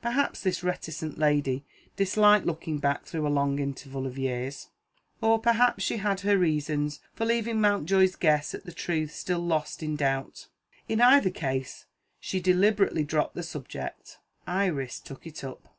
Perhaps 0.00 0.42
this 0.44 0.62
reticent 0.62 1.18
lady 1.18 1.64
disliked 1.96 2.46
looking 2.46 2.78
back 2.78 3.04
through 3.04 3.26
a 3.26 3.28
long 3.36 3.58
interval 3.58 4.06
of 4.06 4.16
years, 4.16 4.68
or 5.20 5.40
perhaps 5.40 5.82
she 5.82 5.96
had 5.96 6.20
her 6.20 6.38
reasons 6.38 7.00
for 7.14 7.24
leaving 7.26 7.60
Mountjoy's 7.60 8.14
guess 8.14 8.54
at 8.54 8.64
the 8.64 8.70
truth 8.70 9.12
still 9.12 9.40
lost 9.40 9.82
in 9.82 9.96
doubt. 9.96 10.46
In 10.88 11.00
either 11.00 11.30
case, 11.30 11.86
she 12.20 12.38
deliberately 12.38 13.02
dropped 13.02 13.34
the 13.34 13.42
subject. 13.42 14.20
Iris 14.46 15.00
took 15.00 15.26
it 15.26 15.42
up. 15.42 15.74